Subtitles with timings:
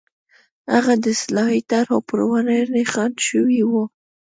[0.73, 3.83] هغه د اصلاحي طرحو پر وړاندې خنډ شوي وو.